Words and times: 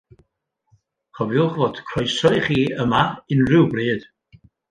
Cofiwch 1.17 1.51
fod 1.59 1.81
croeso 1.91 2.33
i 2.39 2.41
chi 2.47 2.59
yma 2.87 3.03
unrhyw 3.37 3.71
bryd. 3.75 4.09